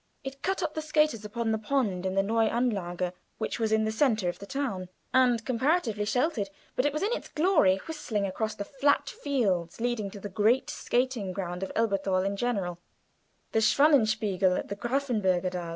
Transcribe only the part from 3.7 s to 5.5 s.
in the center of the town, and